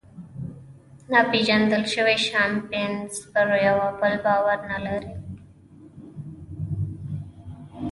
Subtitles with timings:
[1.11, 5.13] ناپېژندل شوي شامپانزیان پر یوه بل باور نهلري.